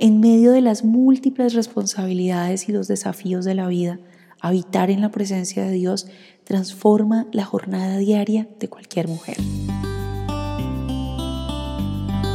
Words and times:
En 0.00 0.20
medio 0.20 0.52
de 0.52 0.60
las 0.60 0.84
múltiples 0.84 1.54
responsabilidades 1.54 2.68
y 2.68 2.72
los 2.72 2.86
desafíos 2.86 3.44
de 3.44 3.56
la 3.56 3.66
vida, 3.66 3.98
habitar 4.40 4.90
en 4.90 5.00
la 5.00 5.10
presencia 5.10 5.64
de 5.64 5.72
Dios 5.72 6.06
transforma 6.44 7.26
la 7.32 7.44
jornada 7.44 7.98
diaria 7.98 8.46
de 8.60 8.68
cualquier 8.68 9.08
mujer. 9.08 9.36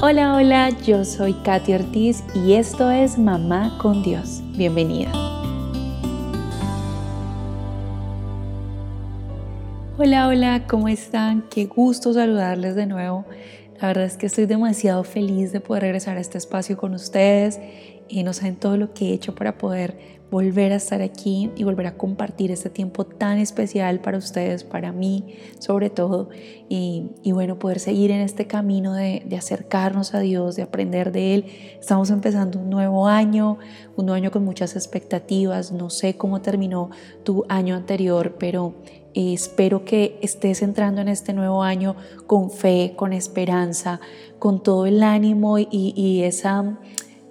Hola, 0.01 0.35
hola, 0.35 0.71
yo 0.85 1.05
soy 1.05 1.31
Katy 1.45 1.75
Ortiz 1.75 2.21
y 2.35 2.55
esto 2.55 2.91
es 2.91 3.17
Mamá 3.17 3.77
con 3.81 4.03
Dios. 4.03 4.41
Bienvenida. 4.57 5.13
Hola, 9.97 10.27
hola, 10.27 10.67
¿cómo 10.67 10.89
están? 10.89 11.45
Qué 11.49 11.67
gusto 11.67 12.11
saludarles 12.11 12.75
de 12.75 12.87
nuevo. 12.87 13.23
La 13.83 13.89
verdad 13.89 14.05
es 14.05 14.15
que 14.15 14.27
estoy 14.27 14.45
demasiado 14.45 15.03
feliz 15.03 15.51
de 15.51 15.59
poder 15.59 15.83
regresar 15.83 16.15
a 16.15 16.21
este 16.21 16.37
espacio 16.37 16.77
con 16.77 16.93
ustedes 16.93 17.59
y 18.07 18.23
no 18.23 18.31
saben 18.31 18.55
todo 18.55 18.77
lo 18.77 18.93
que 18.93 19.09
he 19.09 19.13
hecho 19.13 19.35
para 19.35 19.57
poder 19.57 19.97
volver 20.31 20.71
a 20.71 20.77
estar 20.77 21.01
aquí 21.01 21.51
y 21.57 21.65
volver 21.65 21.87
a 21.87 21.97
compartir 21.97 22.49
este 22.49 22.69
tiempo 22.69 23.05
tan 23.05 23.39
especial 23.39 23.99
para 23.99 24.17
ustedes, 24.17 24.63
para 24.63 24.93
mí 24.93 25.35
sobre 25.59 25.89
todo, 25.89 26.29
y, 26.69 27.11
bueno, 27.33 27.59
poder 27.59 27.81
seguir 27.81 28.11
en 28.11 28.21
este 28.21 28.47
camino 28.47 28.93
de, 28.93 29.21
acercarnos 29.37 30.13
a 30.13 30.21
Dios, 30.21 30.55
de 30.55 30.61
aprender 30.61 31.11
de 31.11 31.35
Él. 31.35 31.45
Estamos 31.77 32.09
empezando 32.09 32.59
un 32.59 32.69
nuevo 32.69 33.09
año, 33.09 33.57
un 33.97 34.05
nuevo 34.05 34.15
año 34.15 34.31
con 34.31 34.45
muchas 34.45 34.77
expectativas, 34.77 35.73
no 35.73 35.89
sé 35.89 36.15
cómo 36.15 36.41
terminó 36.41 36.89
tu 37.25 37.43
año 37.49 37.75
anterior, 37.75 38.37
pero 38.39 38.75
espero 39.15 39.85
que 39.85 40.17
estés 40.21 40.61
entrando 40.61 41.01
en 41.01 41.07
este 41.07 41.33
nuevo 41.33 41.63
año 41.63 41.95
con 42.27 42.49
fe, 42.49 42.93
con 42.95 43.13
esperanza, 43.13 43.99
con 44.39 44.61
todo 44.61 44.85
el 44.85 45.03
ánimo 45.03 45.57
y, 45.59 46.23
esa, 46.23 46.77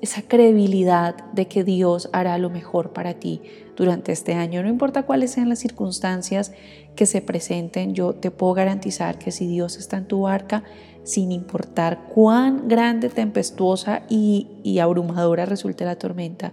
esa 0.01 0.23
credibilidad 0.23 1.17
de 1.33 1.49
que 1.49 1.65
Dios 1.65 2.09
hará 2.13 2.39
lo 2.39 2.51
mejor 2.51 2.93
para 2.93 3.15
ti 3.15 3.43
durante 3.77 4.13
este 4.13 4.35
año. 4.35 4.63
No 4.63 4.69
importa 4.69 5.05
cuáles 5.05 5.33
sean 5.33 5.49
las 5.49 5.59
circunstancias 5.59 6.53
que 6.95 7.07
se 7.07 7.21
presenten, 7.21 7.95
yo 7.95 8.15
te 8.15 8.31
puedo 8.31 8.55
garantizar 8.55 9.19
que 9.19 9.33
si 9.33 9.47
Dios 9.47 9.77
está 9.77 9.97
en 9.97 10.07
tu 10.07 10.23
barca, 10.23 10.63
sin 11.05 11.33
importar 11.33 12.07
cuán 12.15 12.69
grande, 12.69 13.09
tempestuosa 13.09 14.03
y, 14.09 14.49
y 14.63 14.79
abrumadora 14.79 15.47
resulte 15.47 15.85
la 15.85 15.97
tormenta, 15.97 16.53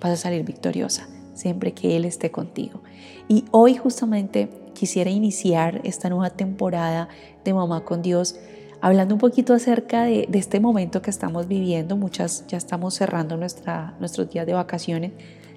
vas 0.00 0.12
a 0.12 0.16
salir 0.16 0.44
victoriosa 0.44 1.08
siempre 1.38 1.72
que 1.72 1.96
Él 1.96 2.04
esté 2.04 2.30
contigo. 2.30 2.82
Y 3.28 3.44
hoy 3.52 3.76
justamente 3.76 4.48
quisiera 4.78 5.10
iniciar 5.10 5.80
esta 5.82 6.08
nueva 6.08 6.30
temporada 6.30 7.08
de 7.44 7.52
Mamá 7.52 7.84
con 7.84 8.00
Dios 8.00 8.36
hablando 8.80 9.14
un 9.14 9.20
poquito 9.20 9.54
acerca 9.54 10.04
de, 10.04 10.28
este 10.32 10.60
momento 10.60 11.02
que 11.02 11.10
estamos 11.10 11.48
viviendo. 11.48 11.96
Muchas 11.96 12.46
ya 12.46 12.56
estamos 12.56 12.94
cerrando 12.94 13.36
nuestros 13.36 14.30
días 14.30 14.46
de 14.46 14.52
vacaciones. 14.52 15.12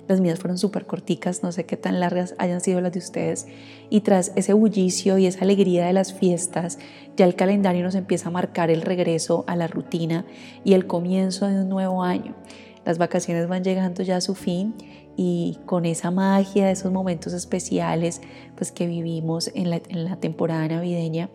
Las 0.07 0.19
mías 0.19 0.39
fueron 0.39 0.57
súper 0.57 0.87
corticas, 0.87 1.43
no 1.43 1.51
sé 1.51 1.65
qué 1.65 1.77
tan 1.77 1.99
largas 1.99 2.33
hayan 2.39 2.59
sido 2.59 2.81
las 2.81 2.91
de 2.91 2.99
ustedes. 2.99 3.47
Y 3.89 4.01
tras 4.01 4.31
ese 4.35 4.53
bullicio 4.53 5.19
y 5.19 5.27
esa 5.27 5.41
alegría 5.41 5.85
de 5.85 5.93
las 5.93 6.13
fiestas, 6.13 6.79
ya 7.15 7.25
el 7.25 7.35
calendario 7.35 7.83
nos 7.83 7.95
empieza 7.95 8.29
a 8.29 8.31
marcar 8.31 8.71
el 8.71 8.81
regreso 8.81 9.45
a 9.47 9.55
la 9.55 9.67
rutina 9.67 10.25
y 10.63 10.73
el 10.73 10.87
comienzo 10.87 11.47
de 11.47 11.61
un 11.61 11.69
nuevo 11.69 12.03
año. 12.03 12.35
Las 12.83 12.97
vacaciones 12.97 13.47
van 13.47 13.63
llegando 13.63 14.01
ya 14.01 14.17
a 14.17 14.21
su 14.21 14.33
fin 14.33 14.73
y 15.17 15.59
con 15.65 15.85
esa 15.85 16.11
magia 16.11 16.65
de 16.65 16.71
esos 16.71 16.91
momentos 16.91 17.33
especiales 17.33 18.21
pues 18.55 18.71
que 18.71 18.87
vivimos 18.87 19.51
en 19.53 19.69
la, 19.69 19.81
en 19.89 20.05
la 20.05 20.17
temporada 20.17 20.67
navideña, 20.67 21.29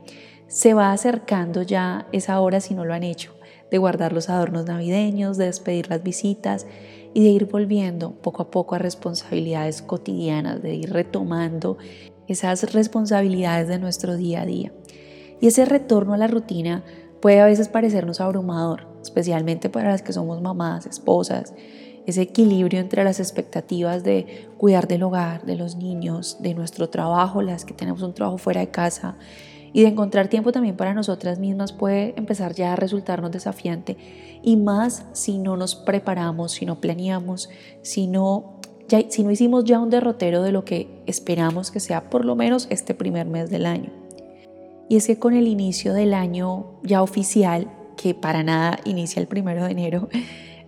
se 0.48 0.74
va 0.74 0.92
acercando 0.92 1.62
ya 1.62 2.06
esa 2.12 2.40
hora 2.40 2.60
si 2.60 2.74
no 2.74 2.84
lo 2.84 2.94
han 2.94 3.02
hecho, 3.02 3.34
de 3.70 3.78
guardar 3.78 4.12
los 4.12 4.28
adornos 4.28 4.66
navideños, 4.66 5.36
de 5.36 5.46
despedir 5.46 5.90
las 5.90 6.02
visitas 6.02 6.66
y 7.14 7.24
de 7.24 7.30
ir 7.30 7.46
volviendo 7.46 8.12
poco 8.12 8.42
a 8.42 8.50
poco 8.50 8.74
a 8.74 8.78
responsabilidades 8.78 9.82
cotidianas, 9.82 10.62
de 10.62 10.74
ir 10.74 10.92
retomando 10.92 11.78
esas 12.28 12.72
responsabilidades 12.72 13.68
de 13.68 13.78
nuestro 13.78 14.16
día 14.16 14.42
a 14.42 14.46
día. 14.46 14.72
Y 15.40 15.48
ese 15.48 15.64
retorno 15.64 16.14
a 16.14 16.18
la 16.18 16.26
rutina 16.26 16.84
puede 17.20 17.40
a 17.40 17.46
veces 17.46 17.68
parecernos 17.68 18.20
abrumador, 18.20 18.86
especialmente 19.02 19.68
para 19.68 19.90
las 19.90 20.02
que 20.02 20.12
somos 20.12 20.40
mamás, 20.40 20.86
esposas, 20.86 21.54
ese 22.06 22.22
equilibrio 22.22 22.80
entre 22.80 23.04
las 23.04 23.20
expectativas 23.20 24.04
de 24.04 24.48
cuidar 24.56 24.88
del 24.88 25.02
hogar, 25.02 25.44
de 25.44 25.56
los 25.56 25.76
niños, 25.76 26.38
de 26.40 26.54
nuestro 26.54 26.88
trabajo, 26.88 27.42
las 27.42 27.64
que 27.64 27.74
tenemos 27.74 28.02
un 28.02 28.14
trabajo 28.14 28.38
fuera 28.38 28.60
de 28.60 28.70
casa 28.70 29.16
y 29.72 29.82
de 29.82 29.88
encontrar 29.88 30.28
tiempo 30.28 30.52
también 30.52 30.76
para 30.76 30.94
nosotras 30.94 31.38
mismas 31.38 31.72
puede 31.72 32.14
empezar 32.16 32.54
ya 32.54 32.72
a 32.72 32.76
resultarnos 32.76 33.30
desafiante 33.30 33.96
y 34.42 34.56
más 34.56 35.04
si 35.12 35.38
no 35.38 35.56
nos 35.56 35.74
preparamos, 35.74 36.52
si 36.52 36.64
no 36.64 36.80
planeamos, 36.80 37.50
si 37.82 38.06
no, 38.06 38.60
ya, 38.88 39.02
si 39.10 39.22
no 39.22 39.30
hicimos 39.30 39.64
ya 39.64 39.80
un 39.80 39.90
derrotero 39.90 40.42
de 40.42 40.52
lo 40.52 40.64
que 40.64 41.02
esperamos 41.06 41.70
que 41.70 41.80
sea 41.80 42.08
por 42.08 42.24
lo 42.24 42.36
menos 42.36 42.68
este 42.70 42.94
primer 42.94 43.26
mes 43.26 43.50
del 43.50 43.66
año. 43.66 43.90
Y 44.88 44.96
es 44.96 45.08
que 45.08 45.18
con 45.18 45.34
el 45.34 45.48
inicio 45.48 45.92
del 45.92 46.14
año 46.14 46.78
ya 46.82 47.02
oficial, 47.02 47.70
que 47.96 48.14
para 48.14 48.44
nada 48.44 48.78
inicia 48.84 49.20
el 49.20 49.26
primero 49.26 49.64
de 49.64 49.72
enero, 49.72 50.08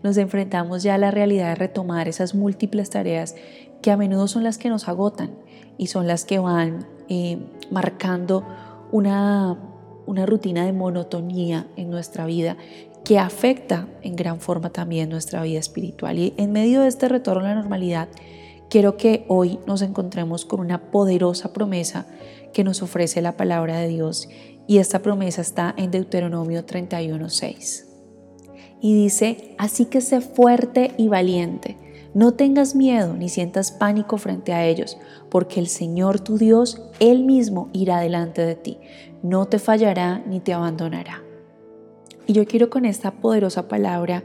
nos 0.03 0.17
enfrentamos 0.17 0.83
ya 0.83 0.95
a 0.95 0.99
la 0.99 1.11
realidad 1.11 1.49
de 1.49 1.55
retomar 1.55 2.09
esas 2.09 2.35
múltiples 2.35 2.91
tareas 2.91 3.35
que 3.83 3.91
a 3.91 3.97
menudo 3.97 4.29
son 4.29 4.45
las 4.45 4.59
que 4.59 4.69
nos 4.69 4.89
agotan 4.89 5.31
y 5.77 5.89
son 5.89 6.07
las 6.07 6.25
que 6.25 6.39
van 6.39 6.87
eh, 7.09 7.39
marcando 7.71 8.45
una, 8.91 9.57
una 10.07 10.27
rutina 10.27 10.65
de 10.65 10.73
monotonía 10.73 11.67
en 11.77 11.91
nuestra 11.91 12.27
vida 12.27 12.57
que 13.05 13.19
afecta 13.19 13.89
en 14.03 14.17
gran 14.17 14.41
forma 14.41 14.71
también 14.71 15.09
nuestra 15.09 15.43
vida 15.43 15.59
espiritual. 15.59 16.19
Y 16.19 16.35
en 16.37 16.53
medio 16.53 16.83
de 16.83 16.89
este 16.89 17.09
retorno 17.09 17.45
a 17.45 17.49
la 17.49 17.55
normalidad, 17.55 18.09
quiero 18.69 18.97
que 18.97 19.25
hoy 19.29 19.59
nos 19.67 19.83
encontremos 19.83 20.45
con 20.45 20.61
una 20.61 20.91
poderosa 20.91 21.53
promesa 21.53 22.07
que 22.53 22.65
nos 22.65 22.83
ofrece 22.83 23.23
la 23.23 23.37
palabra 23.37 23.79
de 23.79 23.89
Dios. 23.89 24.29
Y 24.67 24.79
esta 24.79 24.99
promesa 24.99 25.41
está 25.41 25.75
en 25.79 25.91
Deuteronomio 25.91 26.67
31.6 26.67 27.88
y 28.81 28.95
dice, 28.95 29.55
así 29.59 29.87
que 29.87 30.01
sé 30.01 30.21
fuerte 30.21 30.93
y 30.97 31.09
valiente. 31.09 31.77
No 32.15 32.33
tengas 32.33 32.75
miedo 32.75 33.15
ni 33.15 33.29
sientas 33.29 33.71
pánico 33.71 34.19
frente 34.19 34.53
a 34.53 34.65
ellos, 34.65 34.99
porque 35.31 35.61
el 35.61 35.69
Señor 35.69 36.21
tu 36.21 36.39
Dios, 36.39 36.83
Él 37.01 37.25
mismo 37.25 37.69
irá 37.73 38.01
delante 38.01 38.45
de 38.45 38.55
ti. 38.55 38.79
No 39.23 39.47
te 39.47 39.59
fallará 39.59 40.23
ni 40.27 40.41
te 40.41 40.53
abandonará. 40.53 41.23
Y 42.27 42.33
yo 42.33 42.47
quiero 42.47 42.71
con 42.71 42.85
esta 42.85 43.11
poderosa 43.11 43.69
palabra 43.69 44.25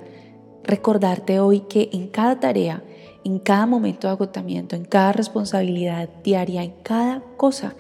recordarte 0.64 1.40
hoy 1.40 1.62
que 1.62 1.90
en 1.94 2.08
cada 2.08 2.40
tarea, 2.40 2.84
en 3.24 3.40
cada 3.40 3.66
momento 3.66 4.08
de 4.08 4.14
agotamiento, 4.14 4.75
en 4.75 4.85
cada 4.85 5.14
responsabilidad 5.14 6.09
diaria, 6.24 6.64
en 6.64 6.74
cada 6.84 7.22
cosa 7.38 7.75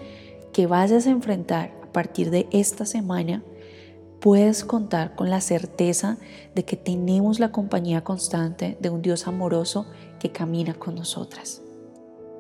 que 0.51 0.67
vayas 0.67 1.07
a 1.07 1.11
enfrentar 1.11 1.71
a 1.83 1.91
partir 1.91 2.29
de 2.29 2.47
esta 2.51 2.85
semana, 2.85 3.43
puedes 4.23 4.63
contar 4.63 5.15
con 5.15 5.29
la 5.29 5.41
certeza 5.41 6.17
de 6.55 6.63
que 6.63 6.77
tenemos 6.77 7.41
la 7.41 7.51
compañía 7.51 8.05
constante 8.05 8.77
de 8.79 8.89
un 8.89 9.01
Dios 9.01 9.27
amoroso 9.27 9.85
que 10.17 10.31
camina 10.31 10.75
con 10.75 10.95
nosotras. 10.95 11.61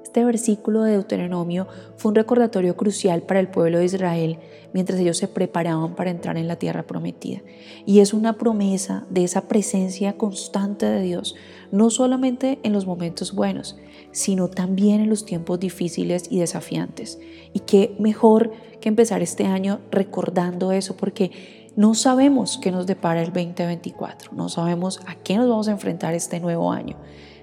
Este 0.01 0.23
versículo 0.23 0.83
de 0.83 0.93
Deuteronomio 0.93 1.67
fue 1.97 2.11
un 2.11 2.15
recordatorio 2.15 2.77
crucial 2.77 3.23
para 3.23 3.41
el 3.41 3.49
pueblo 3.49 3.79
de 3.79 3.85
Israel 3.85 4.39
mientras 4.73 4.99
ellos 4.99 5.17
se 5.17 5.27
preparaban 5.27 5.95
para 5.95 6.09
entrar 6.09 6.37
en 6.37 6.47
la 6.47 6.55
tierra 6.55 6.83
prometida. 6.83 7.41
Y 7.85 7.99
es 7.99 8.13
una 8.13 8.37
promesa 8.37 9.05
de 9.09 9.23
esa 9.23 9.47
presencia 9.47 10.13
constante 10.13 10.85
de 10.85 11.01
Dios, 11.01 11.35
no 11.71 11.89
solamente 11.89 12.59
en 12.63 12.73
los 12.73 12.85
momentos 12.85 13.33
buenos, 13.33 13.77
sino 14.11 14.47
también 14.47 15.01
en 15.01 15.09
los 15.09 15.25
tiempos 15.25 15.59
difíciles 15.59 16.27
y 16.29 16.39
desafiantes. 16.39 17.19
Y 17.53 17.59
qué 17.59 17.95
mejor 17.99 18.51
que 18.81 18.89
empezar 18.89 19.21
este 19.21 19.45
año 19.45 19.79
recordando 19.91 20.71
eso, 20.71 20.97
porque 20.97 21.62
no 21.75 21.95
sabemos 21.95 22.59
qué 22.61 22.71
nos 22.71 22.85
depara 22.85 23.21
el 23.21 23.33
2024, 23.33 24.31
no 24.33 24.49
sabemos 24.49 24.99
a 25.07 25.15
qué 25.15 25.37
nos 25.37 25.49
vamos 25.49 25.67
a 25.67 25.71
enfrentar 25.71 26.13
este 26.13 26.39
nuevo 26.39 26.71
año, 26.71 26.97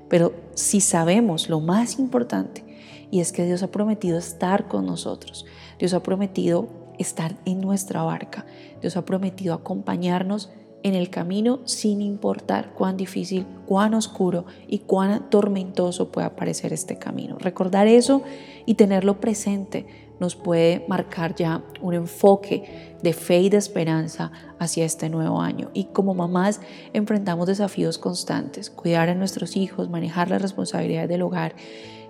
pero 0.08 0.32
sí 0.54 0.80
sabemos 0.80 1.48
lo 1.48 1.60
más 1.60 1.98
importante 1.98 2.64
y 3.10 3.20
es 3.20 3.32
que 3.32 3.44
Dios 3.44 3.62
ha 3.62 3.70
prometido 3.70 4.18
estar 4.18 4.68
con 4.68 4.86
nosotros, 4.86 5.46
Dios 5.78 5.94
ha 5.94 6.02
prometido 6.02 6.68
estar 6.98 7.34
en 7.44 7.60
nuestra 7.60 8.02
barca, 8.02 8.46
Dios 8.80 8.96
ha 8.96 9.04
prometido 9.04 9.54
acompañarnos 9.54 10.50
en 10.82 10.94
el 10.94 11.10
camino 11.10 11.60
sin 11.64 12.00
importar 12.00 12.72
cuán 12.74 12.96
difícil, 12.96 13.46
cuán 13.66 13.94
oscuro 13.94 14.46
y 14.66 14.80
cuán 14.80 15.30
tormentoso 15.30 16.10
pueda 16.10 16.36
parecer 16.36 16.72
este 16.72 16.98
camino. 16.98 17.36
Recordar 17.38 17.86
eso 17.86 18.22
y 18.66 18.74
tenerlo 18.74 19.20
presente 19.20 19.86
nos 20.20 20.36
puede 20.36 20.84
marcar 20.86 21.34
ya 21.34 21.62
un 21.80 21.94
enfoque 21.94 22.94
de 23.02 23.12
fe 23.14 23.40
y 23.40 23.48
de 23.48 23.56
esperanza 23.56 24.30
hacia 24.58 24.84
este 24.84 25.08
nuevo 25.08 25.40
año. 25.40 25.70
Y 25.72 25.84
como 25.84 26.14
mamás 26.14 26.60
enfrentamos 26.92 27.46
desafíos 27.46 27.96
constantes, 27.96 28.68
cuidar 28.68 29.08
a 29.08 29.14
nuestros 29.14 29.56
hijos, 29.56 29.88
manejar 29.88 30.28
las 30.28 30.42
responsabilidades 30.42 31.08
del 31.08 31.22
hogar, 31.22 31.54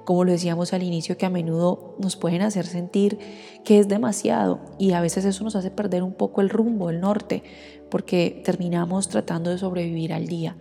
como 0.04 0.24
lo 0.24 0.32
decíamos 0.32 0.72
al 0.72 0.82
inicio, 0.82 1.16
que 1.16 1.26
a 1.26 1.30
menudo 1.30 1.96
nos 1.98 2.16
pueden 2.16 2.42
hacer 2.42 2.66
sentir 2.66 3.18
que 3.64 3.78
es 3.78 3.88
demasiado 3.88 4.60
y 4.78 4.92
a 4.92 5.00
veces 5.00 5.24
eso 5.24 5.44
nos 5.44 5.56
hace 5.56 5.70
perder 5.70 6.02
un 6.02 6.14
poco 6.14 6.40
el 6.40 6.50
rumbo, 6.50 6.90
el 6.90 7.00
norte, 7.00 7.42
porque 7.90 8.42
terminamos 8.44 9.08
tratando 9.08 9.50
de 9.50 9.58
sobrevivir 9.58 10.12
al 10.12 10.26
día. 10.26 10.56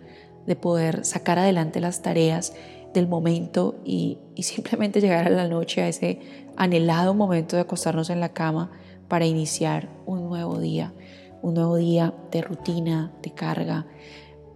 de 0.46 0.56
poder 0.56 1.04
sacar 1.04 1.38
adelante 1.38 1.80
las 1.80 2.00
tareas 2.00 2.54
del 2.94 3.06
momento 3.06 3.76
y, 3.84 4.18
y 4.34 4.42
simplemente 4.44 5.00
llegar 5.02 5.26
a 5.26 5.30
la 5.30 5.46
noche 5.46 5.82
a 5.82 5.88
ese 5.88 6.18
anhelado 6.56 7.14
momento 7.14 7.56
de 7.56 7.62
acostarnos 7.62 8.10
en 8.10 8.20
la 8.20 8.32
cama 8.32 8.72
para 9.06 9.26
iniciar 9.26 9.90
un 10.06 10.28
nuevo 10.28 10.58
día, 10.58 10.94
un 11.42 11.54
nuevo 11.54 11.76
día 11.76 12.14
de 12.32 12.42
rutina, 12.42 13.12
de 13.22 13.32
carga. 13.32 13.86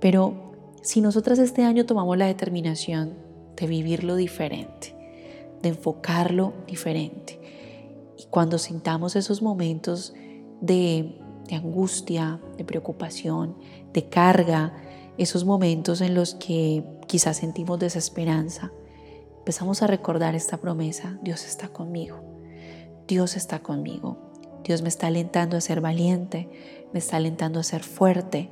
Pero 0.01 0.53
si 0.83 1.01
nosotras 1.01 1.39
este 1.39 1.65
año 1.65 1.87
tomamos 1.87 2.17
la 2.17 2.27
determinación 2.27 3.24
de 3.57 3.67
vivirlo 3.67 4.17
diferente, 4.17 4.95
de 5.63 5.71
enfocarlo 5.71 6.55
diferente, 6.67 7.41
y 8.17 8.25
cuando 8.27 8.59
sintamos 8.59 9.17
esos 9.17 9.43
momentos 9.43 10.15
de, 10.61 11.21
angustia, 11.53 12.41
de 12.57 12.65
preocupación, 12.65 13.57
de 13.93 14.09
carga, 14.09 14.73
esos 15.19 15.45
momentos 15.45 16.01
en 16.01 16.15
los 16.15 16.35
que 16.35 16.85
quizás 17.07 17.37
sentimos 17.37 17.79
desesperanza, 17.79 18.73
empezamos 19.39 19.83
a 19.83 19.87
recordar 19.87 20.35
esta 20.35 20.57
promesa, 20.57 21.19
Dios 21.23 21.45
está 21.45 21.69
conmigo, 21.69 22.21
Dios 23.07 23.37
está 23.37 23.61
conmigo, 23.61 24.17
Dios 24.65 24.83
me 24.83 24.89
está 24.89 25.09
alentando 25.09 25.57
a 25.57 25.61
ser 25.61 25.81
valiente, 25.81 26.49
me 26.93 26.99
está 26.99 27.19
alentando 27.19 27.61
a 27.61 27.65
ser 27.65 27.83
fuerte, 27.83 28.51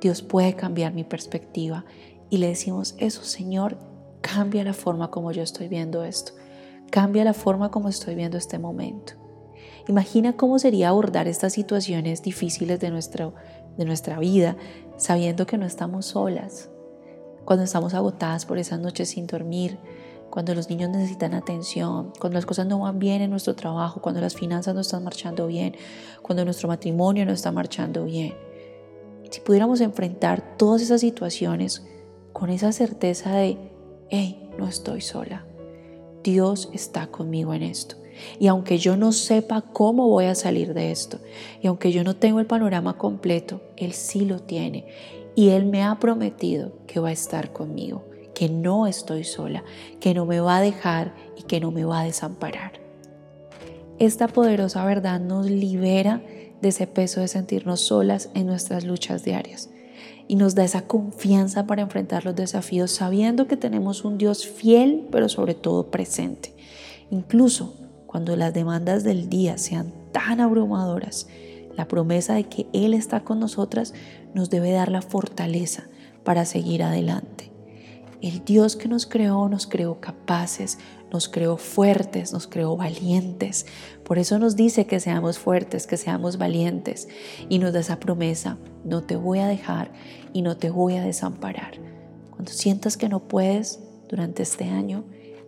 Dios 0.00 0.22
puede 0.22 0.54
cambiar 0.54 0.92
mi 0.92 1.04
perspectiva 1.04 1.84
y 2.30 2.38
le 2.38 2.48
decimos, 2.48 2.94
eso 2.98 3.22
Señor, 3.22 3.78
cambia 4.20 4.64
la 4.64 4.74
forma 4.74 5.10
como 5.10 5.32
yo 5.32 5.42
estoy 5.42 5.68
viendo 5.68 6.04
esto, 6.04 6.32
cambia 6.90 7.24
la 7.24 7.34
forma 7.34 7.70
como 7.70 7.88
estoy 7.88 8.14
viendo 8.14 8.38
este 8.38 8.58
momento. 8.58 9.14
Imagina 9.88 10.36
cómo 10.36 10.58
sería 10.58 10.90
abordar 10.90 11.28
estas 11.28 11.54
situaciones 11.54 12.22
difíciles 12.22 12.78
de, 12.80 12.90
nuestro, 12.90 13.34
de 13.76 13.84
nuestra 13.84 14.18
vida 14.18 14.56
sabiendo 14.96 15.46
que 15.46 15.56
no 15.56 15.64
estamos 15.64 16.06
solas, 16.06 16.70
cuando 17.44 17.64
estamos 17.64 17.94
agotadas 17.94 18.44
por 18.44 18.58
esas 18.58 18.78
noches 18.78 19.08
sin 19.08 19.26
dormir, 19.26 19.78
cuando 20.30 20.54
los 20.54 20.68
niños 20.68 20.90
necesitan 20.90 21.32
atención, 21.32 22.12
cuando 22.20 22.36
las 22.36 22.44
cosas 22.44 22.66
no 22.66 22.80
van 22.80 22.98
bien 22.98 23.22
en 23.22 23.30
nuestro 23.30 23.54
trabajo, 23.54 24.02
cuando 24.02 24.20
las 24.20 24.34
finanzas 24.34 24.74
no 24.74 24.82
están 24.82 25.04
marchando 25.04 25.46
bien, 25.46 25.74
cuando 26.20 26.44
nuestro 26.44 26.68
matrimonio 26.68 27.24
no 27.24 27.32
está 27.32 27.50
marchando 27.50 28.04
bien. 28.04 28.34
Si 29.30 29.40
pudiéramos 29.40 29.80
enfrentar 29.80 30.56
todas 30.56 30.82
esas 30.82 31.00
situaciones 31.00 31.86
con 32.32 32.50
esa 32.50 32.72
certeza 32.72 33.32
de, 33.32 33.56
hey, 34.10 34.48
no 34.58 34.66
estoy 34.66 35.00
sola, 35.00 35.44
Dios 36.22 36.70
está 36.72 37.06
conmigo 37.06 37.54
en 37.54 37.62
esto. 37.62 37.96
Y 38.40 38.48
aunque 38.48 38.78
yo 38.78 38.96
no 38.96 39.12
sepa 39.12 39.62
cómo 39.62 40.08
voy 40.08 40.24
a 40.24 40.34
salir 40.34 40.74
de 40.74 40.90
esto, 40.90 41.20
y 41.62 41.68
aunque 41.68 41.92
yo 41.92 42.04
no 42.04 42.16
tengo 42.16 42.40
el 42.40 42.46
panorama 42.46 42.98
completo, 42.98 43.62
Él 43.76 43.92
sí 43.92 44.24
lo 44.24 44.40
tiene. 44.40 44.86
Y 45.34 45.50
Él 45.50 45.66
me 45.66 45.84
ha 45.84 45.98
prometido 46.00 46.72
que 46.86 46.98
va 46.98 47.10
a 47.10 47.12
estar 47.12 47.52
conmigo, 47.52 48.04
que 48.34 48.48
no 48.48 48.86
estoy 48.86 49.24
sola, 49.24 49.62
que 50.00 50.14
no 50.14 50.26
me 50.26 50.40
va 50.40 50.56
a 50.56 50.62
dejar 50.62 51.14
y 51.36 51.42
que 51.44 51.60
no 51.60 51.70
me 51.70 51.84
va 51.84 52.00
a 52.00 52.04
desamparar. 52.04 52.72
Esta 54.00 54.28
poderosa 54.28 54.84
verdad 54.84 55.20
nos 55.20 55.48
libera 55.48 56.22
de 56.60 56.68
ese 56.68 56.86
peso 56.86 57.20
de 57.20 57.28
sentirnos 57.28 57.80
solas 57.80 58.30
en 58.34 58.46
nuestras 58.46 58.84
luchas 58.84 59.24
diarias 59.24 59.70
y 60.28 60.36
nos 60.36 60.54
da 60.54 60.62
esa 60.62 60.82
confianza 60.82 61.66
para 61.66 61.82
enfrentar 61.82 62.24
los 62.24 62.36
desafíos 62.36 62.92
sabiendo 62.92 63.48
que 63.48 63.56
tenemos 63.56 64.04
un 64.04 64.18
Dios 64.18 64.46
fiel 64.46 65.08
pero 65.10 65.28
sobre 65.28 65.54
todo 65.54 65.90
presente. 65.90 66.54
Incluso 67.10 67.74
cuando 68.06 68.36
las 68.36 68.54
demandas 68.54 69.04
del 69.04 69.28
día 69.28 69.58
sean 69.58 69.92
tan 70.12 70.40
abrumadoras, 70.40 71.26
la 71.76 71.88
promesa 71.88 72.34
de 72.34 72.44
que 72.44 72.66
Él 72.72 72.92
está 72.92 73.24
con 73.24 73.40
nosotras 73.40 73.94
nos 74.34 74.50
debe 74.50 74.70
dar 74.72 74.90
la 74.90 75.02
fortaleza 75.02 75.84
para 76.24 76.44
seguir 76.44 76.82
adelante. 76.82 77.50
El 78.20 78.44
Dios 78.44 78.76
que 78.76 78.88
nos 78.88 79.06
creó 79.06 79.48
nos 79.48 79.66
creó 79.66 80.00
capaces, 80.00 80.78
nos 81.12 81.28
creó 81.28 81.56
fuertes, 81.56 82.32
nos 82.32 82.46
creó 82.46 82.76
valientes. 82.76 83.66
Por 84.04 84.18
eso 84.18 84.38
nos 84.38 84.56
dice 84.56 84.86
que 84.86 85.00
seamos 85.00 85.38
fuertes, 85.38 85.86
que 85.86 85.96
seamos 85.96 86.38
valientes 86.38 87.08
y 87.48 87.58
nos 87.58 87.72
da 87.72 87.80
esa 87.80 88.00
promesa, 88.00 88.58
no 88.84 89.02
te 89.02 89.16
voy 89.16 89.38
a 89.38 89.46
dejar 89.46 89.90
y 90.32 90.42
no 90.42 90.56
te 90.56 90.70
voy 90.70 90.96
a 90.96 91.04
desamparar. 91.04 91.74
Cuando 92.30 92.52
sientas 92.52 92.96
que 92.96 93.08
no 93.08 93.20
puedes 93.20 93.80
durante 94.08 94.42
este 94.42 94.64
año, 94.64 95.04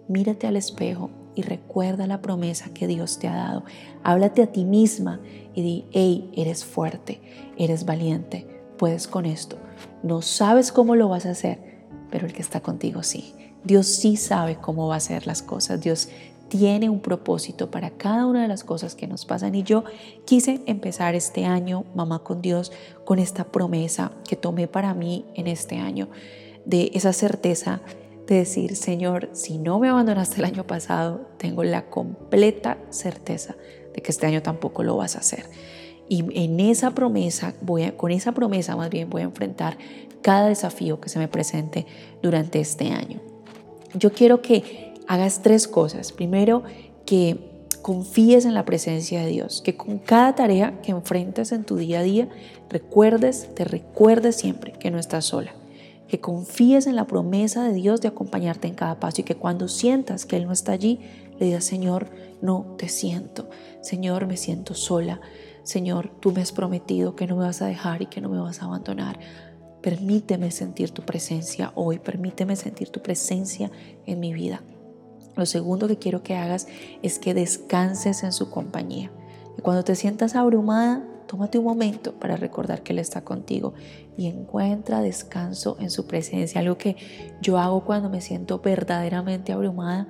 mírate 0.08 0.46
al 0.46 0.56
espejo 0.56 1.10
y 1.34 1.42
recuerda 1.42 2.06
la 2.06 2.20
promesa 2.20 2.72
que 2.74 2.86
Dios 2.86 3.18
te 3.18 3.28
ha 3.28 3.34
dado. 3.34 3.64
Háblate 4.02 4.42
a 4.42 4.52
ti 4.52 4.64
misma 4.64 5.20
y 5.54 5.62
di, 5.62 5.84
hey, 5.92 6.30
eres 6.34 6.64
fuerte, 6.64 7.20
eres 7.56 7.84
valiente, 7.84 8.46
puedes 8.76 9.06
con 9.06 9.26
esto. 9.26 9.56
No 10.02 10.22
sabes 10.22 10.72
cómo 10.72 10.96
lo 10.96 11.08
vas 11.08 11.26
a 11.26 11.30
hacer, 11.30 11.86
pero 12.10 12.26
el 12.26 12.32
que 12.32 12.42
está 12.42 12.60
contigo 12.60 13.02
sí. 13.02 13.34
Dios 13.64 13.86
sí 13.86 14.16
sabe 14.16 14.56
cómo 14.56 14.88
va 14.88 14.94
a 14.94 14.98
hacer 14.98 15.26
las 15.26 15.42
cosas. 15.42 15.80
Dios 15.80 16.08
tiene 16.50 16.90
un 16.90 17.00
propósito 17.00 17.70
para 17.70 17.90
cada 17.90 18.26
una 18.26 18.42
de 18.42 18.48
las 18.48 18.64
cosas 18.64 18.94
que 18.94 19.06
nos 19.06 19.24
pasan. 19.24 19.54
Y 19.54 19.62
yo 19.62 19.84
quise 20.26 20.60
empezar 20.66 21.14
este 21.14 21.46
año, 21.46 21.84
mamá 21.94 22.24
con 22.24 22.42
Dios, 22.42 22.72
con 23.04 23.18
esta 23.18 23.44
promesa 23.44 24.12
que 24.28 24.36
tomé 24.36 24.66
para 24.66 24.92
mí 24.92 25.24
en 25.34 25.46
este 25.46 25.78
año, 25.78 26.08
de 26.64 26.90
esa 26.94 27.12
certeza 27.12 27.80
de 28.26 28.36
decir, 28.36 28.76
Señor, 28.76 29.30
si 29.32 29.58
no 29.58 29.78
me 29.78 29.88
abandonaste 29.88 30.38
el 30.38 30.44
año 30.44 30.66
pasado, 30.66 31.28
tengo 31.38 31.64
la 31.64 31.88
completa 31.88 32.78
certeza 32.90 33.56
de 33.94 34.02
que 34.02 34.10
este 34.10 34.26
año 34.26 34.42
tampoco 34.42 34.82
lo 34.82 34.96
vas 34.96 35.16
a 35.16 35.20
hacer. 35.20 35.46
Y 36.08 36.24
en 36.36 36.58
esa 36.58 36.90
promesa, 36.90 37.54
voy 37.60 37.92
con 37.92 38.10
esa 38.10 38.32
promesa 38.32 38.74
más 38.74 38.90
bien 38.90 39.08
voy 39.08 39.22
a 39.22 39.26
enfrentar 39.26 39.78
cada 40.22 40.48
desafío 40.48 41.00
que 41.00 41.08
se 41.08 41.20
me 41.20 41.28
presente 41.28 41.86
durante 42.22 42.58
este 42.58 42.90
año. 42.90 43.29
Yo 43.94 44.12
quiero 44.12 44.42
que 44.42 44.94
hagas 45.06 45.42
tres 45.42 45.69
cosas. 45.69 46.12
Primero, 46.12 46.62
que 47.06 47.38
confíes 47.82 48.44
en 48.44 48.54
la 48.54 48.64
presencia 48.64 49.22
de 49.22 49.28
Dios, 49.28 49.62
que 49.62 49.76
con 49.76 49.98
cada 49.98 50.34
tarea 50.34 50.81
que 50.82 50.92
enfrentes 50.92 51.52
en 51.52 51.64
tu 51.64 51.76
día 51.76 52.00
a 52.00 52.02
día, 52.02 52.28
recuerdes, 52.69 53.54
te 53.54 53.64
recuerdes 53.64 54.37
siempre 54.37 54.72
que 54.72 54.90
no 54.90 54.98
estás 54.98 55.26
sola 55.26 55.54
que 56.10 56.19
confíes 56.19 56.88
en 56.88 56.96
la 56.96 57.06
promesa 57.06 57.62
de 57.62 57.72
Dios 57.72 58.00
de 58.00 58.08
acompañarte 58.08 58.66
en 58.66 58.75
cada 58.75 58.98
paso 58.98 59.20
y 59.20 59.25
que 59.25 59.37
cuando 59.37 59.69
sientas 59.69 60.26
que 60.26 60.37
Él 60.37 60.46
no 60.46 60.52
está 60.52 60.72
allí, 60.72 60.98
le 61.38 61.46
digas, 61.46 61.62
Señor, 61.62 62.10
no 62.42 62.75
te 62.76 62.88
siento, 62.88 63.48
Señor, 63.81 64.26
me 64.26 64.37
siento 64.37 64.75
sola, 64.75 65.20
Señor, 65.62 66.10
tú 66.19 66.32
me 66.32 66.40
has 66.40 66.50
prometido 66.50 67.14
que 67.14 67.28
no 67.28 67.37
me 67.37 67.44
vas 67.44 67.62
a 67.62 67.66
dejar 67.66 68.02
y 68.02 68.06
que 68.06 68.20
no 68.20 68.28
me 68.28 68.40
vas 68.40 68.60
a 68.60 68.64
abandonar. 68.64 69.20
Permíteme 69.82 70.50
sentir 70.50 70.90
tu 70.90 71.02
presencia 71.02 71.72
hoy, 71.74 71.98
permíteme 71.98 72.56
sentir 72.56 72.90
tu 72.90 73.00
presencia 73.00 73.70
en 74.06 74.20
mi 74.20 74.32
vida. 74.32 74.62
Lo 75.37 75.46
segundo 75.46 75.88
que 75.88 75.99
quiero 75.99 76.22
que 76.22 76.37
hagas 76.37 76.66
es 77.02 77.18
que 77.18 77.34
descanses 77.34 78.22
en 78.22 78.32
su 78.32 78.50
compañía. 78.50 79.10
Y 79.56 79.62
cuando 79.62 79.84
te 79.84 79.94
sientas 79.94 80.37
abrumada, 80.37 81.06
Tómate 81.30 81.58
un 81.58 81.64
momento 81.64 82.14
para 82.14 82.34
recordar 82.34 82.82
que 82.82 82.92
Él 82.92 82.99
está 82.99 83.22
contigo 83.22 83.72
y 84.16 84.26
encuentra 84.26 85.00
descanso 85.00 85.76
en 85.78 85.88
su 85.88 86.08
presencia. 86.08 86.60
Algo 86.60 86.76
que 86.76 86.96
yo 87.40 87.56
hago 87.56 87.84
cuando 87.84 88.10
me 88.10 88.20
siento 88.20 88.58
verdaderamente 88.58 89.52
abrumada 89.52 90.08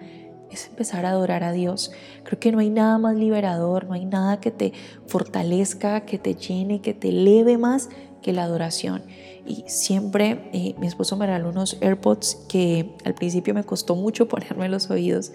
es 0.50 0.68
empezar 0.68 1.04
a 1.04 1.10
adorar 1.10 1.44
a 1.44 1.52
Dios. 1.52 1.92
Creo 2.24 2.40
que 2.40 2.52
no 2.52 2.60
hay 2.60 2.70
nada 2.70 2.96
más 2.96 3.16
liberador, 3.16 3.84
no 3.84 3.92
hay 3.92 4.06
nada 4.06 4.40
que 4.40 4.50
te 4.50 4.72
fortalezca, 5.08 6.06
que 6.06 6.18
te 6.18 6.36
llene, 6.36 6.80
que 6.80 6.94
te 6.94 7.10
eleve 7.10 7.58
más 7.58 7.90
que 8.20 8.32
la 8.32 8.44
adoración. 8.44 9.02
Y 9.46 9.64
siempre 9.66 10.50
eh, 10.52 10.74
mi 10.78 10.86
esposo 10.86 11.16
me 11.16 11.26
regaló 11.26 11.50
unos 11.50 11.76
AirPods 11.80 12.36
que 12.48 12.94
al 13.04 13.14
principio 13.14 13.54
me 13.54 13.64
costó 13.64 13.96
mucho 13.96 14.28
ponerme 14.28 14.68
los 14.68 14.90
oídos, 14.90 15.32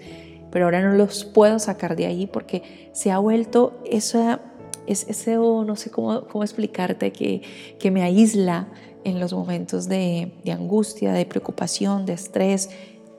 pero 0.50 0.66
ahora 0.66 0.82
no 0.82 0.96
los 0.96 1.24
puedo 1.24 1.58
sacar 1.58 1.96
de 1.96 2.06
ahí 2.06 2.26
porque 2.26 2.90
se 2.92 3.10
ha 3.10 3.18
vuelto 3.18 3.80
esa 3.84 4.40
es 4.86 5.06
ese, 5.08 5.34
no 5.36 5.74
sé 5.74 5.90
cómo, 5.90 6.28
cómo 6.28 6.44
explicarte, 6.44 7.12
que, 7.12 7.42
que 7.80 7.90
me 7.90 8.02
aísla 8.02 8.68
en 9.04 9.18
los 9.18 9.32
momentos 9.32 9.88
de, 9.88 10.32
de 10.44 10.52
angustia, 10.52 11.12
de 11.12 11.26
preocupación, 11.26 12.06
de 12.06 12.12
estrés. 12.12 12.70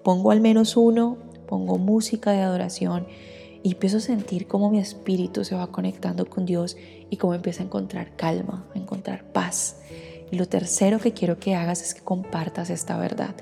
Pongo 0.04 0.32
al 0.32 0.40
menos 0.40 0.78
uno, 0.78 1.18
pongo 1.46 1.78
música 1.78 2.32
de 2.32 2.42
adoración 2.42 3.08
y 3.64 3.72
empiezo 3.72 3.98
a 3.98 4.02
sentir 4.02 4.48
cómo 4.48 4.70
mi 4.70 4.80
espíritu 4.80 5.44
se 5.44 5.56
va 5.56 5.68
conectando 5.68 6.26
con 6.30 6.46
Dios 6.46 6.78
y 7.10 7.18
cómo 7.18 7.34
empieza 7.34 7.64
a 7.64 7.66
encontrar 7.66 8.16
calma, 8.16 8.66
a 8.74 8.78
encontrar 8.78 9.24
paz. 9.32 9.78
Y 10.32 10.36
lo 10.36 10.48
tercero 10.48 11.00
que 11.00 11.14
quiero 11.14 11.40
que 11.40 11.56
hagas 11.56 11.82
es 11.82 11.94
que 11.94 12.02
compartas 12.02 12.70
esta 12.70 12.98
verdad. 12.98 13.36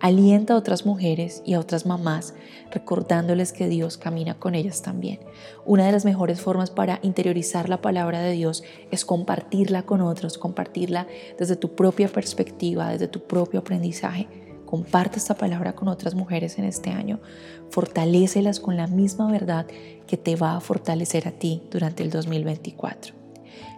Alienta 0.00 0.54
a 0.54 0.56
otras 0.56 0.84
mujeres 0.84 1.42
y 1.44 1.54
a 1.54 1.60
otras 1.60 1.86
mamás 1.86 2.34
recordándoles 2.72 3.52
que 3.52 3.68
Dios 3.68 3.98
camina 3.98 4.34
con 4.34 4.54
ellas 4.56 4.82
también. 4.82 5.20
Una 5.64 5.86
de 5.86 5.92
las 5.92 6.04
mejores 6.04 6.40
formas 6.40 6.70
para 6.70 6.98
interiorizar 7.02 7.68
la 7.68 7.80
palabra 7.80 8.20
de 8.20 8.32
Dios 8.32 8.64
es 8.90 9.04
compartirla 9.04 9.84
con 9.84 10.00
otros, 10.00 10.38
compartirla 10.38 11.06
desde 11.38 11.54
tu 11.54 11.76
propia 11.76 12.08
perspectiva, 12.08 12.90
desde 12.90 13.06
tu 13.06 13.20
propio 13.28 13.60
aprendizaje. 13.60 14.26
Comparte 14.72 15.18
esta 15.18 15.34
palabra 15.34 15.74
con 15.74 15.88
otras 15.88 16.14
mujeres 16.14 16.58
en 16.58 16.64
este 16.64 16.88
año. 16.88 17.20
Fortalécelas 17.68 18.58
con 18.58 18.78
la 18.78 18.86
misma 18.86 19.30
verdad 19.30 19.66
que 20.06 20.16
te 20.16 20.34
va 20.34 20.56
a 20.56 20.60
fortalecer 20.62 21.28
a 21.28 21.32
ti 21.32 21.62
durante 21.70 22.02
el 22.02 22.08
2024. 22.08 23.14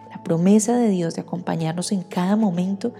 La 0.09 0.23
promesa 0.23 0.77
de 0.77 0.87
Dios 0.87 1.15
de 1.15 1.23
acompañarnos 1.23 1.91
en 1.91 2.01
cada 2.03 2.37
momento 2.37 2.93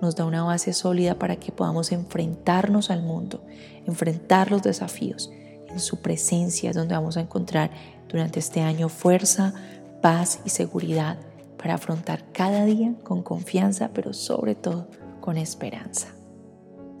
nos 0.00 0.14
da 0.14 0.26
una 0.26 0.44
base 0.44 0.72
sólida 0.72 1.18
para 1.18 1.34
que 1.34 1.50
podamos 1.50 1.90
enfrentarnos 1.90 2.88
al 2.88 3.02
mundo, 3.02 3.42
enfrentar 3.84 4.52
los 4.52 4.62
desafíos. 4.62 5.32
En 5.68 5.80
su 5.80 5.96
presencia 5.96 6.70
es 6.70 6.76
donde 6.76 6.94
vamos 6.94 7.16
a 7.16 7.22
encontrar 7.22 7.72
durante 8.08 8.38
este 8.38 8.60
año 8.60 8.88
fuerza, 8.88 9.54
paz 10.00 10.38
y 10.44 10.50
seguridad 10.50 11.18
para 11.58 11.74
afrontar 11.74 12.22
cada 12.30 12.64
día 12.64 12.94
con 13.02 13.24
confianza, 13.24 13.90
pero 13.92 14.12
sobre 14.12 14.54
todo 14.54 14.86
con 15.20 15.36
esperanza. 15.36 16.14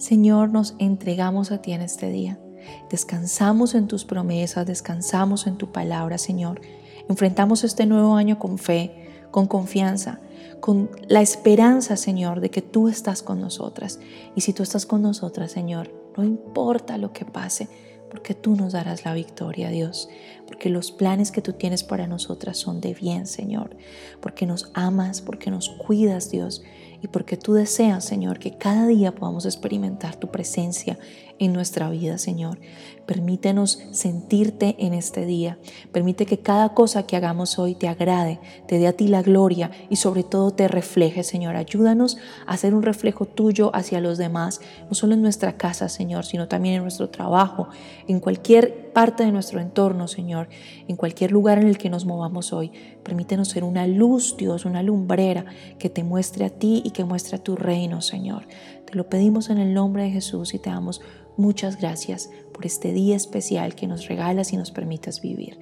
Señor, 0.00 0.48
nos 0.48 0.76
entregamos 0.78 1.52
a 1.52 1.60
ti 1.60 1.72
en 1.72 1.82
este 1.82 2.08
día. 2.08 2.40
Descansamos 2.88 3.74
en 3.74 3.86
tus 3.86 4.06
promesas, 4.06 4.66
descansamos 4.66 5.46
en 5.46 5.58
tu 5.58 5.72
palabra, 5.72 6.16
Señor. 6.16 6.62
Enfrentamos 7.10 7.64
este 7.64 7.84
nuevo 7.84 8.14
año 8.14 8.38
con 8.38 8.56
fe, 8.56 9.26
con 9.30 9.46
confianza, 9.46 10.20
con 10.60 10.90
la 11.06 11.20
esperanza, 11.20 11.98
Señor, 11.98 12.40
de 12.40 12.48
que 12.48 12.62
tú 12.62 12.88
estás 12.88 13.22
con 13.22 13.42
nosotras. 13.42 14.00
Y 14.34 14.40
si 14.40 14.54
tú 14.54 14.62
estás 14.62 14.86
con 14.86 15.02
nosotras, 15.02 15.52
Señor, 15.52 15.92
no 16.16 16.24
importa 16.24 16.96
lo 16.96 17.12
que 17.12 17.26
pase, 17.26 17.68
porque 18.10 18.32
tú 18.32 18.56
nos 18.56 18.72
darás 18.72 19.04
la 19.04 19.12
victoria, 19.12 19.68
Dios, 19.68 20.08
porque 20.46 20.70
los 20.70 20.92
planes 20.92 21.30
que 21.30 21.42
tú 21.42 21.52
tienes 21.52 21.84
para 21.84 22.06
nosotras 22.06 22.56
son 22.56 22.80
de 22.80 22.94
bien, 22.94 23.26
Señor, 23.26 23.76
porque 24.22 24.46
nos 24.46 24.70
amas, 24.72 25.20
porque 25.20 25.50
nos 25.50 25.68
cuidas, 25.68 26.30
Dios, 26.30 26.62
y 27.02 27.08
porque 27.08 27.36
tú 27.36 27.54
deseas, 27.54 28.04
Señor, 28.04 28.38
que 28.38 28.56
cada 28.56 28.86
día 28.86 29.14
podamos 29.14 29.46
experimentar 29.46 30.16
tu 30.16 30.30
presencia 30.30 30.98
en 31.38 31.52
nuestra 31.54 31.88
vida, 31.88 32.18
Señor. 32.18 32.58
Permítenos 33.06 33.82
sentirte 33.90 34.76
en 34.78 34.92
este 34.92 35.24
día. 35.24 35.58
Permite 35.90 36.26
que 36.26 36.38
cada 36.38 36.74
cosa 36.74 37.06
que 37.06 37.16
hagamos 37.16 37.58
hoy 37.58 37.74
te 37.74 37.88
agrade, 37.88 38.38
te 38.68 38.78
dé 38.78 38.86
a 38.86 38.92
ti 38.92 39.08
la 39.08 39.22
gloria 39.22 39.70
y 39.88 39.96
sobre 39.96 40.22
todo 40.22 40.52
te 40.52 40.68
refleje, 40.68 41.24
Señor. 41.24 41.56
Ayúdanos 41.56 42.18
a 42.46 42.56
ser 42.56 42.74
un 42.74 42.82
reflejo 42.82 43.24
tuyo 43.24 43.74
hacia 43.74 44.00
los 44.00 44.18
demás, 44.18 44.60
no 44.88 44.94
solo 44.94 45.14
en 45.14 45.22
nuestra 45.22 45.56
casa, 45.56 45.88
Señor, 45.88 46.26
sino 46.26 46.46
también 46.46 46.76
en 46.76 46.82
nuestro 46.82 47.08
trabajo, 47.08 47.68
en 48.06 48.20
cualquier 48.20 48.89
parte 48.92 49.24
de 49.24 49.32
nuestro 49.32 49.60
entorno, 49.60 50.08
Señor, 50.08 50.48
en 50.88 50.96
cualquier 50.96 51.32
lugar 51.32 51.58
en 51.58 51.66
el 51.66 51.78
que 51.78 51.90
nos 51.90 52.06
movamos 52.06 52.52
hoy. 52.52 52.72
Permítenos 53.02 53.48
ser 53.48 53.64
una 53.64 53.86
luz, 53.86 54.36
Dios, 54.36 54.64
una 54.64 54.82
lumbrera 54.82 55.44
que 55.78 55.90
te 55.90 56.04
muestre 56.04 56.44
a 56.44 56.50
ti 56.50 56.82
y 56.84 56.90
que 56.90 57.04
muestre 57.04 57.36
a 57.36 57.42
tu 57.42 57.56
reino, 57.56 58.00
Señor. 58.00 58.46
Te 58.86 58.94
lo 58.94 59.08
pedimos 59.08 59.50
en 59.50 59.58
el 59.58 59.74
nombre 59.74 60.04
de 60.04 60.10
Jesús 60.10 60.54
y 60.54 60.58
te 60.58 60.70
damos 60.70 61.00
muchas 61.36 61.78
gracias 61.78 62.30
por 62.52 62.66
este 62.66 62.92
día 62.92 63.16
especial 63.16 63.74
que 63.74 63.86
nos 63.86 64.06
regalas 64.08 64.52
y 64.52 64.56
nos 64.56 64.70
permitas 64.70 65.20
vivir. 65.20 65.58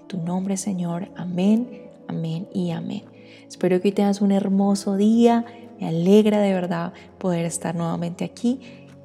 En 0.00 0.08
tu 0.08 0.18
nombre, 0.18 0.56
Señor, 0.56 1.10
amén, 1.16 1.82
amén 2.08 2.48
y 2.52 2.70
amén. 2.70 3.04
Espero 3.48 3.80
que 3.80 3.88
hoy 3.88 3.92
tengas 3.92 4.20
un 4.20 4.32
hermoso 4.32 4.96
día. 4.96 5.44
Me 5.78 5.88
alegra 5.88 6.40
de 6.40 6.54
verdad 6.54 6.92
poder 7.18 7.44
estar 7.44 7.74
nuevamente 7.74 8.24
aquí. 8.24 8.60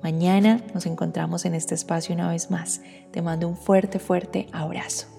Mañana 0.08 0.62
nos 0.74 0.86
encontramos 0.86 1.44
en 1.44 1.54
este 1.54 1.76
espacio 1.76 2.16
una 2.16 2.30
vez 2.30 2.50
más. 2.50 2.80
Te 3.12 3.22
mando 3.22 3.46
un 3.46 3.58
fuerte, 3.58 4.00
fuerte 4.00 4.48
abrazo. 4.54 5.17